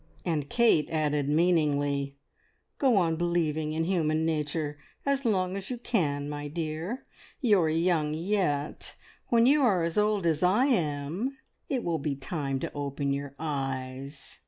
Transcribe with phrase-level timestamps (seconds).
[0.25, 2.17] And Kate added meaningly,
[2.79, 7.05] "Go on believing in human nature as long as you can, my dear.
[7.39, 8.95] You're young yet.
[9.27, 11.37] When you are as old as I am
[11.69, 14.39] it will be time to open your eyes.